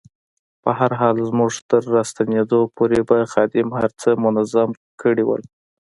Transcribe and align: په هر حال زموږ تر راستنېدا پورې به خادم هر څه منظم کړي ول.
په 0.63 0.71
هر 0.79 0.91
حال 0.99 1.15
زموږ 1.29 1.53
تر 1.69 1.81
راستنېدا 1.95 2.59
پورې 2.75 2.99
به 3.07 3.17
خادم 3.33 3.67
هر 3.79 3.89
څه 4.01 4.09
منظم 4.23 4.69
کړي 5.01 5.23
ول. 5.25 5.41